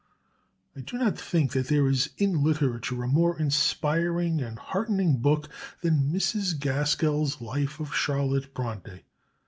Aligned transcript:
I 0.75 0.79
do 0.79 0.97
not 0.97 1.15
think 1.15 1.51
that 1.51 1.67
there 1.67 1.87
is 1.87 2.09
in 2.17 2.43
literature 2.43 3.03
a 3.03 3.07
more 3.07 3.37
inspiring 3.37 4.41
and 4.41 4.57
heartening 4.57 5.19
book 5.19 5.47
than 5.83 6.11
Mrs. 6.11 6.57
Gaskell's 6.59 7.39
Life 7.39 7.79
of 7.79 7.93
Charlotte 7.93 8.51
Bronte. 8.55 9.03